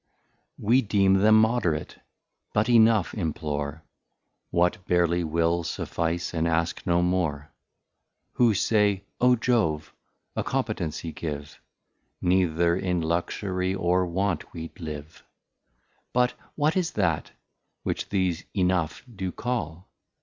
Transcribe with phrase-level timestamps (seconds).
[0.57, 1.99] _We deem them moderate,
[2.53, 3.83] but Enough implore,
[4.49, 7.51] What barely will suffice, and ask no more:
[8.33, 9.93] Who say, (O Jove)
[10.35, 11.61] a competency give,
[12.19, 15.23] Neither in Luxury, or Want we'd live.
[16.13, 17.33] But what is that,
[17.83, 19.87] which these Enough do call?